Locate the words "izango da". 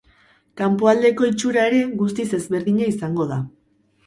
2.95-3.41